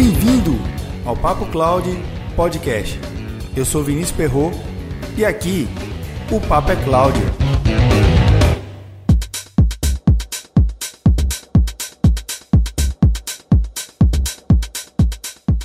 Bem-vindo 0.00 0.52
ao 1.04 1.16
Papo 1.16 1.44
Cloud 1.46 1.84
Podcast. 2.36 2.96
Eu 3.56 3.64
sou 3.64 3.82
Vinícius 3.82 4.16
Perro 4.16 4.52
e 5.16 5.24
aqui 5.24 5.66
o 6.30 6.40
Papo 6.40 6.70
é 6.70 6.76
Cloud. 6.84 7.18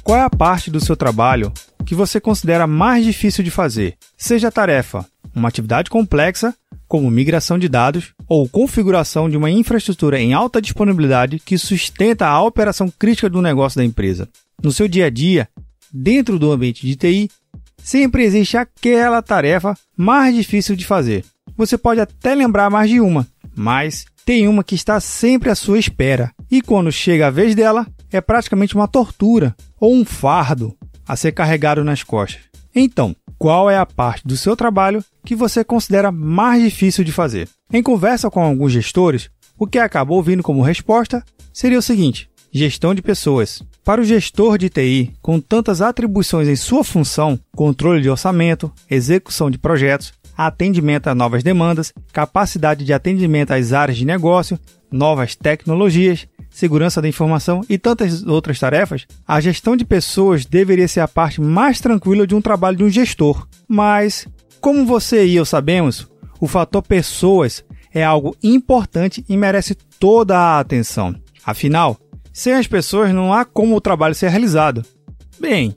Qual 0.04 0.18
é 0.18 0.24
a 0.24 0.30
parte 0.32 0.72
do 0.72 0.84
seu 0.84 0.98
trabalho 0.98 1.54
que 1.86 1.94
você 1.94 2.20
considera 2.20 2.66
mais 2.66 3.06
difícil 3.06 3.44
de 3.44 3.52
fazer? 3.52 3.98
Seja 4.18 4.52
tarefa 4.52 5.06
uma 5.36 5.48
atividade 5.48 5.92
complexa, 5.92 6.56
como 6.94 7.10
migração 7.10 7.58
de 7.58 7.68
dados 7.68 8.14
ou 8.30 8.48
configuração 8.48 9.28
de 9.28 9.36
uma 9.36 9.50
infraestrutura 9.50 10.22
em 10.22 10.32
alta 10.32 10.62
disponibilidade 10.62 11.40
que 11.40 11.58
sustenta 11.58 12.28
a 12.28 12.40
operação 12.40 12.88
crítica 12.88 13.28
do 13.28 13.42
negócio 13.42 13.80
da 13.80 13.84
empresa. 13.84 14.30
No 14.62 14.72
seu 14.72 14.88
dia 14.88 15.08
a 15.08 15.10
dia, 15.10 15.50
dentro 15.92 16.38
do 16.38 16.52
ambiente 16.52 16.86
de 16.86 16.96
TI, 16.96 17.32
sempre 17.84 18.24
existe 18.24 18.58
aquela 18.58 19.24
tarefa 19.24 19.76
mais 19.98 20.36
difícil 20.36 20.76
de 20.76 20.86
fazer. 20.86 21.26
Você 21.58 21.80
pode 21.80 22.00
até 22.00 22.36
lembrar 22.36 22.70
mais 22.70 22.92
de 22.92 23.02
uma, 23.02 23.28
mas 23.56 24.06
tem 24.24 24.48
uma 24.48 24.64
que 24.64 24.76
está 24.76 25.00
sempre 25.00 25.50
à 25.50 25.56
sua 25.56 25.80
espera. 25.80 26.32
E 26.52 26.62
quando 26.62 26.92
chega 26.92 27.26
a 27.26 27.32
vez 27.32 27.56
dela, 27.56 27.88
é 28.12 28.22
praticamente 28.22 28.76
uma 28.76 28.88
tortura 28.88 29.56
ou 29.80 29.96
um 29.96 30.06
fardo 30.06 30.78
a 31.08 31.16
ser 31.16 31.32
carregado 31.32 31.84
nas 31.84 32.04
costas. 32.04 32.53
Então, 32.76 33.16
qual 33.38 33.70
é 33.70 33.78
a 33.78 33.86
parte 33.86 34.26
do 34.26 34.38
seu 34.38 34.56
trabalho 34.56 35.04
que 35.26 35.36
você 35.36 35.64
considera 35.64 36.12
mais 36.12 36.64
difícil 36.64 37.04
de 37.04 37.12
fazer? 37.12 37.48
Em 37.72 37.84
conversa 37.84 38.30
com 38.30 38.42
alguns 38.42 38.72
gestores, 38.72 39.30
o 39.58 39.68
que 39.68 39.78
acabou 39.78 40.24
vindo 40.24 40.42
como 40.42 40.62
resposta 40.62 41.24
seria 41.52 41.78
o 41.78 41.82
seguinte: 41.82 42.30
gestão 42.52 42.94
de 42.94 43.02
pessoas. 43.02 43.62
Para 43.84 44.00
o 44.00 44.06
gestor 44.06 44.58
de 44.58 44.70
TI, 44.70 45.14
com 45.22 45.42
tantas 45.42 45.82
atribuições 45.82 46.48
em 46.48 46.56
sua 46.56 46.84
função, 46.84 47.38
controle 47.54 48.02
de 48.02 48.10
orçamento, 48.10 48.72
execução 48.90 49.52
de 49.52 49.58
projetos, 49.58 50.14
atendimento 50.38 51.08
a 51.08 51.16
novas 51.16 51.44
demandas, 51.44 51.94
capacidade 52.12 52.86
de 52.86 52.94
atendimento 52.94 53.52
às 53.52 53.74
áreas 53.74 53.98
de 53.98 54.06
negócio, 54.06 54.58
novas 54.92 55.36
tecnologias, 55.36 56.28
segurança 56.54 57.02
da 57.02 57.08
informação 57.08 57.62
e 57.68 57.78
tantas 57.78 58.24
outras 58.24 58.60
tarefas, 58.60 59.06
a 59.28 59.42
gestão 59.42 59.76
de 59.76 59.84
pessoas 59.84 60.46
deveria 60.46 60.88
ser 60.88 61.00
a 61.00 61.08
parte 61.08 61.42
mais 61.42 61.82
tranquila 61.82 62.28
de 62.28 62.36
um 62.36 62.42
trabalho 62.42 62.78
de 62.78 62.84
um 62.84 62.90
gestor. 62.90 63.48
Mas, 63.68 64.28
como 64.62 64.86
você 64.86 65.26
e 65.26 65.36
eu 65.36 65.46
sabemos, 65.46 66.08
o 66.40 66.48
fator 66.48 66.84
pessoas 66.84 67.66
é 67.94 68.04
algo 68.04 68.36
importante 68.42 69.26
e 69.28 69.36
merece 69.36 69.76
toda 70.00 70.38
a 70.38 70.60
atenção. 70.60 71.16
Afinal, 71.46 71.98
sem 72.32 72.54
as 72.54 72.68
pessoas 72.68 73.14
não 73.14 73.34
há 73.34 73.44
como 73.44 73.76
o 73.76 73.82
trabalho 73.82 74.16
ser 74.16 74.30
realizado. 74.30 74.86
Bem, 75.40 75.76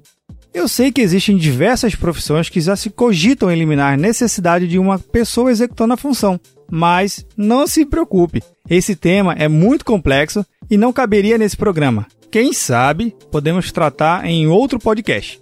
eu 0.55 0.69
sei 0.69 0.91
que 0.91 1.01
existem 1.01 1.37
diversas 1.37 1.95
profissões 1.95 2.49
que 2.49 2.61
já 2.61 2.77
se 2.77 2.89
cogitam 2.89 3.51
eliminar 3.51 3.93
a 3.93 3.97
necessidade 3.97 4.67
de 4.67 4.79
uma 4.79 4.99
pessoa 4.99 5.51
executando 5.51 5.95
a 5.95 5.99
função, 5.99 6.41
mas 6.71 7.27
não 7.37 7.67
se 7.67 7.85
preocupe, 7.85 8.43
esse 8.69 8.97
tema 8.97 9.35
é 9.35 9.49
muito 9.49 9.85
complexo 9.85 10.45
e 10.69 10.77
não 10.77 10.93
caberia 10.93 11.39
nesse 11.39 11.57
programa. 11.57 12.07
Quem 12.31 12.53
sabe 12.53 13.15
podemos 13.31 13.71
tratar 13.71 14.27
em 14.27 14.47
outro 14.47 14.79
podcast. 14.79 15.41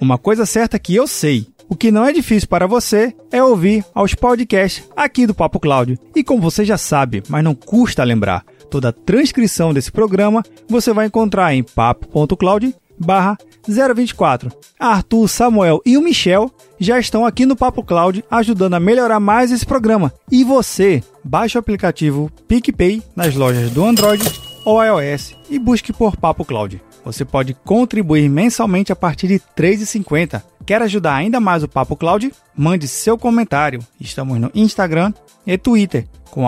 Uma 0.00 0.18
coisa 0.18 0.46
certa 0.46 0.78
que 0.78 0.94
eu 0.94 1.06
sei, 1.06 1.46
o 1.68 1.76
que 1.76 1.90
não 1.90 2.04
é 2.04 2.12
difícil 2.12 2.48
para 2.48 2.66
você 2.66 3.14
é 3.30 3.42
ouvir 3.42 3.84
aos 3.94 4.14
podcasts 4.14 4.88
aqui 4.96 5.26
do 5.26 5.34
Papo 5.34 5.60
Cláudio. 5.60 5.98
E 6.16 6.24
como 6.24 6.40
você 6.40 6.64
já 6.64 6.76
sabe, 6.76 7.22
mas 7.28 7.44
não 7.44 7.54
custa 7.54 8.02
lembrar, 8.02 8.44
toda 8.70 8.88
a 8.88 8.92
transcrição 8.92 9.72
desse 9.72 9.92
programa 9.92 10.42
você 10.68 10.92
vai 10.92 11.06
encontrar 11.06 11.54
em 11.54 11.62
papo.cloud 11.62 12.74
barra 12.98 13.38
024. 13.68 14.50
Arthur, 14.78 15.28
Samuel 15.28 15.80
e 15.84 15.96
o 15.96 16.02
Michel 16.02 16.50
já 16.78 16.98
estão 16.98 17.26
aqui 17.26 17.44
no 17.46 17.56
Papo 17.56 17.82
Cloud 17.82 18.24
ajudando 18.30 18.74
a 18.74 18.80
melhorar 18.80 19.20
mais 19.20 19.50
esse 19.50 19.66
programa. 19.66 20.12
E 20.30 20.44
você, 20.44 21.02
baixe 21.24 21.58
o 21.58 21.60
aplicativo 21.60 22.30
PicPay 22.48 23.02
nas 23.14 23.34
lojas 23.34 23.70
do 23.70 23.84
Android 23.84 24.24
ou 24.64 24.82
iOS 24.82 25.34
e 25.48 25.58
busque 25.58 25.92
por 25.92 26.16
Papo 26.16 26.44
Cloud. 26.44 26.82
Você 27.04 27.24
pode 27.24 27.54
contribuir 27.64 28.28
mensalmente 28.28 28.92
a 28.92 28.96
partir 28.96 29.26
de 29.28 29.34
R$ 29.34 29.42
3,50. 29.56 30.42
Quer 30.66 30.82
ajudar 30.82 31.14
ainda 31.14 31.40
mais 31.40 31.62
o 31.62 31.68
Papo 31.68 31.96
Cloud? 31.96 32.32
Mande 32.54 32.86
seu 32.86 33.16
comentário. 33.16 33.80
Estamos 34.00 34.38
no 34.38 34.50
Instagram 34.54 35.12
e 35.46 35.56
Twitter 35.56 36.06
com 36.30 36.46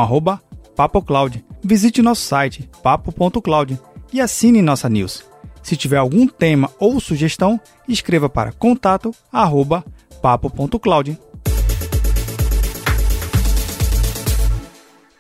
PapoCloud. 0.77 1.45
Visite 1.63 2.03
nosso 2.03 2.23
site 2.23 2.69
papo.cloud 2.83 3.79
e 4.13 4.21
assine 4.21 4.63
nossa 4.63 4.89
news. 4.89 5.32
Se 5.63 5.77
tiver 5.77 5.99
algum 5.99 6.27
tema 6.27 6.71
ou 6.79 6.99
sugestão, 7.01 7.61
escreva 7.89 8.29
para 8.29 8.53
contato@papo.cloud. 8.53 11.19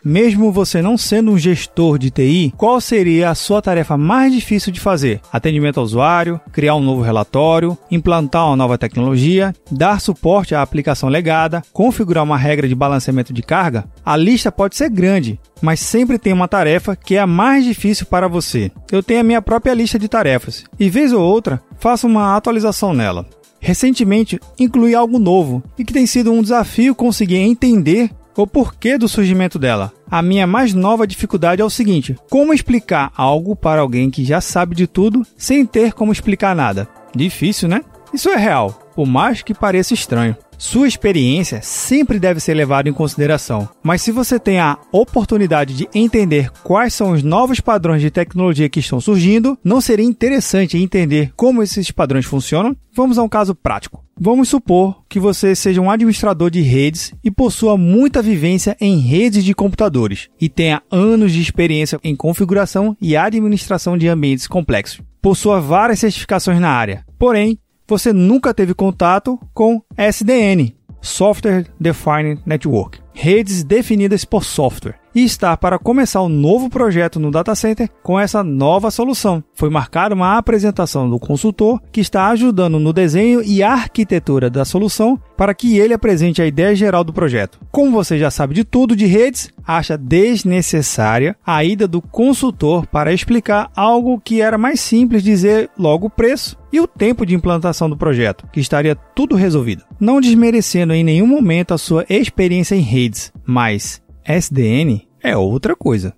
Mesmo 0.04 0.50
você 0.50 0.82
não 0.82 0.98
sendo 0.98 1.30
um 1.30 1.38
gestor 1.38 1.96
de 1.96 2.10
TI, 2.10 2.52
qual 2.56 2.80
seria 2.80 3.30
a 3.30 3.36
sua 3.36 3.62
tarefa 3.62 3.96
mais 3.96 4.32
difícil 4.32 4.72
de 4.72 4.80
fazer? 4.80 5.20
Atendimento 5.32 5.78
ao 5.78 5.84
usuário, 5.84 6.40
criar 6.50 6.74
um 6.74 6.82
novo 6.82 7.02
relatório, 7.02 7.78
implantar 7.88 8.48
uma 8.48 8.56
nova 8.56 8.76
tecnologia, 8.76 9.54
dar 9.70 10.00
suporte 10.00 10.56
à 10.56 10.60
aplicação 10.60 11.08
legada, 11.08 11.62
configurar 11.72 12.24
uma 12.24 12.36
regra 12.36 12.66
de 12.66 12.74
balanceamento 12.74 13.32
de 13.32 13.42
carga? 13.42 13.84
A 14.04 14.16
lista 14.16 14.50
pode 14.50 14.74
ser 14.76 14.90
grande, 14.90 15.38
mas 15.60 15.78
sempre 15.78 16.18
tem 16.18 16.32
uma 16.32 16.48
tarefa 16.48 16.96
que 16.96 17.14
é 17.14 17.20
a 17.20 17.26
mais 17.26 17.64
difícil 17.64 18.04
para 18.06 18.26
você. 18.26 18.72
Eu 18.90 19.04
tenho 19.04 19.20
a 19.20 19.24
minha 19.24 19.40
própria 19.40 19.72
lista 19.72 20.00
de 20.00 20.08
tarefas 20.08 20.64
e, 20.80 20.90
vez 20.90 21.12
ou 21.12 21.22
outra, 21.22 21.62
faço 21.78 22.08
uma 22.08 22.36
atualização 22.36 22.92
nela. 22.92 23.24
Recentemente, 23.60 24.40
incluí 24.58 24.92
algo 24.92 25.20
novo 25.20 25.62
e 25.78 25.84
que 25.84 25.92
tem 25.92 26.04
sido 26.04 26.32
um 26.32 26.42
desafio 26.42 26.96
conseguir 26.96 27.36
entender 27.36 28.10
o 28.36 28.46
porquê 28.46 28.96
do 28.96 29.08
surgimento 29.08 29.58
dela. 29.58 29.92
A 30.10 30.22
minha 30.22 30.46
mais 30.46 30.74
nova 30.74 31.06
dificuldade 31.06 31.62
é 31.62 31.64
o 31.64 31.70
seguinte: 31.70 32.16
como 32.30 32.52
explicar 32.54 33.12
algo 33.16 33.56
para 33.56 33.80
alguém 33.80 34.10
que 34.10 34.24
já 34.24 34.40
sabe 34.40 34.74
de 34.74 34.86
tudo 34.86 35.26
sem 35.36 35.64
ter 35.64 35.92
como 35.92 36.12
explicar 36.12 36.54
nada? 36.54 36.88
Difícil, 37.14 37.68
né? 37.68 37.82
Isso 38.12 38.28
é 38.28 38.36
real, 38.36 38.70
por 38.94 39.06
mais 39.06 39.42
que 39.42 39.54
pareça 39.54 39.94
estranho. 39.94 40.36
Sua 40.58 40.86
experiência 40.86 41.60
sempre 41.60 42.20
deve 42.20 42.38
ser 42.38 42.54
levada 42.54 42.88
em 42.88 42.92
consideração, 42.92 43.68
mas 43.82 44.00
se 44.00 44.12
você 44.12 44.38
tem 44.38 44.60
a 44.60 44.78
oportunidade 44.92 45.74
de 45.74 45.88
entender 45.92 46.52
quais 46.62 46.94
são 46.94 47.10
os 47.10 47.22
novos 47.22 47.58
padrões 47.58 48.00
de 48.00 48.12
tecnologia 48.12 48.68
que 48.68 48.78
estão 48.78 49.00
surgindo, 49.00 49.58
não 49.64 49.80
seria 49.80 50.06
interessante 50.06 50.78
entender 50.78 51.32
como 51.34 51.64
esses 51.64 51.90
padrões 51.90 52.26
funcionam? 52.26 52.76
Vamos 52.94 53.18
a 53.18 53.24
um 53.24 53.28
caso 53.28 53.56
prático. 53.56 54.01
Vamos 54.24 54.50
supor 54.50 55.02
que 55.08 55.18
você 55.18 55.52
seja 55.52 55.80
um 55.80 55.90
administrador 55.90 56.48
de 56.48 56.60
redes 56.60 57.12
e 57.24 57.28
possua 57.28 57.76
muita 57.76 58.22
vivência 58.22 58.76
em 58.80 59.00
redes 59.00 59.44
de 59.44 59.52
computadores 59.52 60.28
e 60.40 60.48
tenha 60.48 60.80
anos 60.92 61.32
de 61.32 61.40
experiência 61.40 61.98
em 62.04 62.14
configuração 62.14 62.96
e 63.00 63.16
administração 63.16 63.98
de 63.98 64.06
ambientes 64.06 64.46
complexos. 64.46 65.00
Possua 65.20 65.60
várias 65.60 65.98
certificações 65.98 66.60
na 66.60 66.68
área, 66.68 67.04
porém 67.18 67.58
você 67.84 68.12
nunca 68.12 68.54
teve 68.54 68.74
contato 68.74 69.36
com 69.52 69.82
SDN, 69.96 70.72
Software 71.00 71.66
Defined 71.80 72.40
Network, 72.46 73.00
redes 73.12 73.62
definidas 73.62 74.24
por 74.24 74.44
software 74.44 75.02
e 75.14 75.24
está 75.24 75.56
para 75.56 75.78
começar 75.78 76.22
um 76.22 76.28
novo 76.28 76.70
projeto 76.70 77.20
no 77.20 77.30
data 77.30 77.54
center 77.54 77.88
com 78.02 78.18
essa 78.18 78.42
nova 78.42 78.90
solução. 78.90 79.42
Foi 79.54 79.68
marcada 79.68 80.14
uma 80.14 80.36
apresentação 80.36 81.08
do 81.08 81.18
consultor 81.18 81.80
que 81.92 82.00
está 82.00 82.28
ajudando 82.28 82.78
no 82.78 82.92
desenho 82.92 83.42
e 83.42 83.62
arquitetura 83.62 84.48
da 84.48 84.64
solução 84.64 85.20
para 85.36 85.54
que 85.54 85.78
ele 85.78 85.94
apresente 85.94 86.40
a 86.40 86.46
ideia 86.46 86.74
geral 86.74 87.04
do 87.04 87.12
projeto. 87.12 87.60
Como 87.70 87.92
você 87.92 88.18
já 88.18 88.30
sabe 88.30 88.54
de 88.54 88.64
tudo 88.64 88.96
de 88.96 89.06
redes, 89.06 89.50
acha 89.66 89.96
desnecessária 89.98 91.36
a 91.44 91.64
ida 91.64 91.86
do 91.86 92.00
consultor 92.00 92.86
para 92.86 93.12
explicar 93.12 93.70
algo 93.76 94.20
que 94.20 94.40
era 94.40 94.56
mais 94.56 94.80
simples 94.80 95.22
dizer 95.22 95.70
logo 95.78 96.06
o 96.06 96.10
preço 96.10 96.56
e 96.72 96.80
o 96.80 96.86
tempo 96.86 97.26
de 97.26 97.34
implantação 97.34 97.88
do 97.88 97.96
projeto, 97.96 98.48
que 98.50 98.58
estaria 98.58 98.96
tudo 98.96 99.36
resolvido. 99.36 99.84
Não 100.00 100.20
desmerecendo 100.20 100.94
em 100.94 101.04
nenhum 101.04 101.26
momento 101.26 101.74
a 101.74 101.78
sua 101.78 102.06
experiência 102.08 102.74
em 102.74 102.80
redes, 103.02 103.32
mas 103.44 104.02
SDN 104.24 105.08
é 105.22 105.36
outra 105.36 105.74
coisa. 105.74 106.14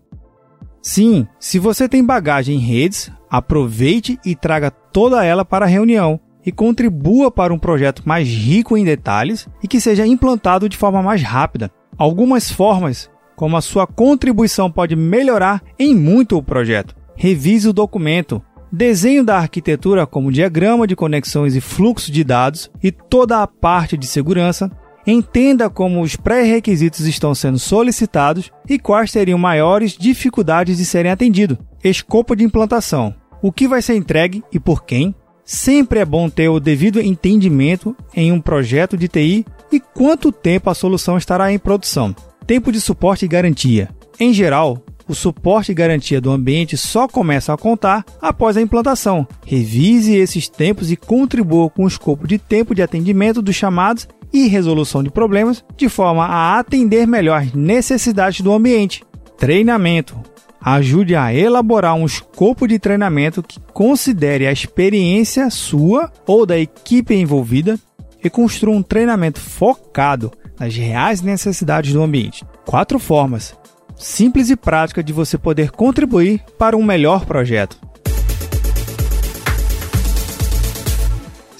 Sim, 0.83 1.27
se 1.41 1.59
você 1.59 1.89
tem 1.89 2.05
bagagem 2.05 2.57
em 2.57 2.61
redes, 2.61 3.11
aproveite 3.31 4.19
e 4.25 4.35
traga 4.35 4.71
toda 4.71 5.25
ela 5.25 5.45
para 5.45 5.65
a 5.65 5.69
reunião 5.69 6.21
e 6.45 6.53
contribua 6.53 7.31
para 7.31 7.55
um 7.55 7.59
projeto 7.59 8.03
mais 8.05 8.29
rico 8.29 8.77
em 8.77 8.85
detalhes 8.85 9.49
e 9.63 9.69
que 9.69 9.81
seja 9.81 10.07
implantado 10.07 10.69
de 10.69 10.77
forma 10.77 11.03
mais 11.03 11.23
rápida. 11.23 11.71
Algumas 11.97 12.51
formas 12.51 13.11
como 13.35 13.57
a 13.57 13.63
sua 13.63 13.87
contribuição 13.87 14.71
pode 14.71 14.95
melhorar 14.95 15.63
em 15.79 15.95
muito 15.95 16.37
o 16.37 16.43
projeto. 16.43 16.95
Revise 17.17 17.69
o 17.69 17.73
documento, 17.73 18.43
desenho 18.71 19.25
da 19.25 19.39
arquitetura 19.39 20.07
como 20.07 20.31
diagrama 20.31 20.87
de 20.87 20.95
conexões 20.95 21.57
e 21.57 21.61
fluxo 21.63 22.13
de 22.13 22.23
dados 22.23 22.71
e 22.83 22.93
toda 22.93 23.43
a 23.43 23.47
parte 23.47 23.97
de 23.97 24.07
segurança, 24.07 24.71
Entenda 25.07 25.69
como 25.69 26.01
os 26.01 26.17
pré-requisitos 26.17 27.01
estão 27.01 27.35
sendo 27.35 27.59
solicitados 27.59 28.51
e 28.69 28.79
quais 28.79 29.11
seriam 29.11 29.39
maiores 29.39 29.93
dificuldades 29.93 30.79
de 30.79 30.85
serem 30.85 31.13
atendidos. 31.13 31.59
Escopo 31.83 32.35
de 32.35 32.45
implantação. 32.45 33.15
O 33.43 33.53
que 33.53 33.69
vai 33.69 33.83
ser 33.83 33.95
entregue 33.95 34.43
e 34.51 34.59
por 34.59 34.85
quem? 34.85 35.15
Sempre 35.45 35.99
é 35.99 36.05
bom 36.05 36.31
ter 36.31 36.49
o 36.49 36.59
devido 36.59 37.03
entendimento 37.03 37.95
em 38.15 38.33
um 38.33 38.41
projeto 38.41 38.97
de 38.97 39.09
TI 39.09 39.45
e 39.71 39.79
quanto 39.79 40.33
tempo 40.33 40.71
a 40.71 40.75
solução 40.75 41.19
estará 41.19 41.53
em 41.53 41.59
produção. 41.59 42.17
Tempo 42.47 42.73
de 42.73 42.81
suporte 42.81 43.27
e 43.27 43.29
garantia. 43.29 43.91
Em 44.19 44.33
geral, 44.33 44.83
o 45.07 45.15
suporte 45.15 45.73
e 45.73 45.75
garantia 45.75 46.19
do 46.19 46.31
ambiente 46.31 46.79
só 46.79 47.07
começa 47.07 47.53
a 47.53 47.59
contar 47.59 48.05
após 48.23 48.57
a 48.57 48.63
implantação. 48.63 49.27
Revise 49.45 50.17
esses 50.17 50.49
tempos 50.49 50.91
e 50.91 50.97
contribua 50.97 51.69
com 51.69 51.85
o 51.85 51.89
escopo 51.89 52.27
de 52.27 52.39
tempo 52.39 52.75
de 52.75 52.81
atendimento 52.81 53.43
dos 53.43 53.55
chamados 53.55 54.09
e 54.35 54.49
resolução 54.49 55.01
de 55.01 55.11
problemas 55.11 55.65
de 55.77 55.89
forma 55.89 56.27
a 56.27 56.59
atender 56.59 57.07
melhor 57.07 57.41
as 57.41 57.53
necessidades 57.55 58.41
do 58.41 58.53
ambiente. 58.53 59.05
Treinamento 59.39 60.17
ajude 60.61 61.15
a 61.15 61.33
elaborar 61.33 61.95
um 61.95 62.05
escopo 62.05 62.67
de 62.67 62.79
treinamento 62.79 63.43
que 63.43 63.61
considere 63.73 64.47
a 64.47 64.53
experiência 64.53 65.49
sua 65.51 66.11
ou 66.27 66.45
da 66.45 66.59
equipe 66.59 67.15
envolvida 67.15 67.79
e 68.25 68.29
construa 68.29 68.75
um 68.75 68.83
treinamento 68.83 69.39
focado 69.39 70.33
nas 70.59 70.75
reais 70.75 71.23
necessidades 71.23 71.93
do 71.93 72.03
ambiente. 72.03 72.45
Quatro 72.67 72.99
formas 72.99 73.57
simples 73.97 74.51
e 74.51 74.57
práticas 74.57 75.05
de 75.05 75.13
você 75.13 75.39
poder 75.39 75.71
contribuir 75.71 76.43
para 76.59 76.77
um 76.77 76.83
melhor 76.83 77.25
projeto. 77.25 77.84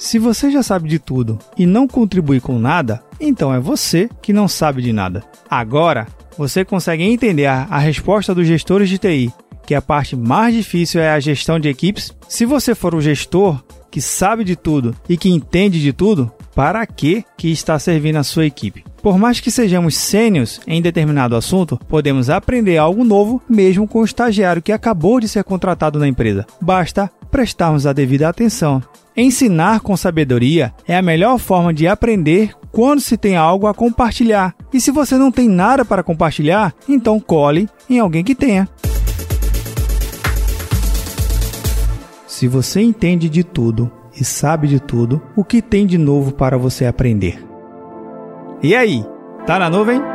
Se 0.05 0.19
você 0.19 0.51
já 0.51 0.61
sabe 0.61 0.87
de 0.87 0.99
tudo 0.99 1.39
e 1.57 1.65
não 1.65 1.87
contribui 1.87 2.39
com 2.39 2.59
nada, 2.59 3.01
então 3.19 3.51
é 3.51 3.59
você 3.59 4.07
que 4.21 4.31
não 4.31 4.47
sabe 4.47 4.79
de 4.83 4.93
nada. 4.93 5.23
Agora, 5.49 6.05
você 6.37 6.63
consegue 6.63 7.01
entender 7.01 7.47
a, 7.47 7.79
resposta 7.79 8.35
dos 8.35 8.45
gestores 8.45 8.87
de 8.87 8.99
TI, 8.99 9.33
que 9.65 9.73
a 9.73 9.81
parte 9.81 10.15
mais 10.15 10.53
difícil 10.53 11.01
é 11.01 11.09
a 11.09 11.19
gestão 11.19 11.59
de 11.59 11.69
equipes? 11.69 12.15
Se 12.29 12.45
você 12.45 12.75
for 12.75 12.93
o 12.93 13.01
gestor 13.01 13.63
que 13.89 13.99
sabe 13.99 14.43
de 14.43 14.55
tudo 14.55 14.95
e 15.09 15.17
que 15.17 15.29
entende 15.29 15.81
de 15.81 15.91
tudo, 15.91 16.31
para 16.53 16.85
que 16.85 17.25
que 17.35 17.51
está 17.51 17.79
servindo 17.79 18.17
a 18.17 18.23
sua 18.23 18.45
equipe? 18.45 18.85
Por 19.01 19.17
mais 19.17 19.39
que 19.39 19.49
sejamos 19.49 19.97
sênios 19.97 20.61
em 20.67 20.83
determinado 20.83 21.35
assunto, 21.35 21.79
podemos 21.87 22.29
aprender 22.29 22.77
algo 22.77 23.03
novo 23.03 23.41
mesmo 23.49 23.87
com 23.87 24.01
o 24.01 24.05
estagiário 24.05 24.61
que 24.61 24.71
acabou 24.71 25.19
de 25.19 25.27
ser 25.27 25.43
contratado 25.43 25.97
na 25.97 26.07
empresa. 26.07 26.45
Basta 26.61 27.09
prestarmos 27.35 27.85
a 27.85 27.91
devida 27.91 28.29
atenção. 28.29 28.81
Ensinar 29.15 29.81
com 29.81 29.97
sabedoria 29.97 30.73
é 30.87 30.95
a 30.95 31.01
melhor 31.01 31.37
forma 31.37 31.73
de 31.73 31.85
aprender 31.85 32.53
quando 32.71 33.01
se 33.01 33.17
tem 33.17 33.35
algo 33.35 33.67
a 33.67 33.73
compartilhar. 33.73 34.55
E 34.73 34.79
se 34.79 34.89
você 34.89 35.17
não 35.17 35.29
tem 35.29 35.49
nada 35.49 35.83
para 35.83 36.01
compartilhar, 36.01 36.73
então 36.87 37.19
cole 37.19 37.67
em 37.89 37.99
alguém 37.99 38.23
que 38.23 38.33
tenha. 38.33 38.69
Se 42.25 42.47
você 42.47 42.79
entende 42.79 43.27
de 43.27 43.43
tudo 43.43 43.91
e 44.17 44.23
sabe 44.23 44.69
de 44.69 44.79
tudo, 44.79 45.21
o 45.35 45.43
que 45.43 45.61
tem 45.61 45.85
de 45.85 45.97
novo 45.97 46.31
para 46.31 46.57
você 46.57 46.85
aprender? 46.85 47.45
E 48.63 48.73
aí, 48.73 49.05
tá 49.45 49.59
na 49.59 49.69
nuvem? 49.69 50.14